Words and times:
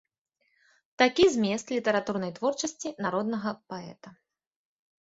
Такі 1.01 1.25
змест 1.35 1.75
літаратурнай 1.75 2.35
творчасці 2.41 2.95
народнага 3.09 3.49
паэта. 3.75 4.09